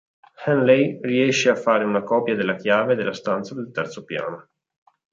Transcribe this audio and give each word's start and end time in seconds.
Henley 0.43 0.97
riesce 1.03 1.49
a 1.51 1.55
fare 1.55 1.83
una 1.83 2.01
copia 2.01 2.35
della 2.35 2.55
chiave 2.55 2.95
della 2.95 3.13
stanza 3.13 3.53
del 3.53 3.69
terzo 3.69 4.03
piano. 4.03 4.49